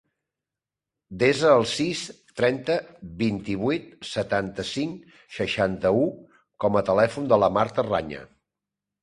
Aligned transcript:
Desa 1.23 1.51
el 1.57 1.65
sis, 1.71 2.01
trenta, 2.41 2.77
vint-i-vuit, 3.19 3.93
setanta-cinc, 4.13 5.13
seixanta-u 5.37 6.09
com 6.67 6.81
a 6.81 6.85
telèfon 6.91 7.31
de 7.35 7.41
la 7.45 7.53
Marta 7.61 7.87
Raña. 7.93 8.27